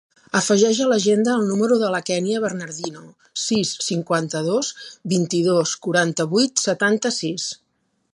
[0.37, 3.03] Afegeix a l'agenda el número de la Kènia Bernardino:
[3.41, 4.71] sis, cinquanta-dos,
[5.13, 7.47] vint-i-dos, quaranta-vuit, setanta-sis.